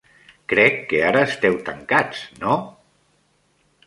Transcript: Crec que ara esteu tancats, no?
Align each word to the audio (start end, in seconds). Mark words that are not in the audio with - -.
Crec 0.51 0.79
que 0.93 1.01
ara 1.09 1.19
esteu 1.27 1.57
tancats, 1.67 2.23
no? 2.45 2.57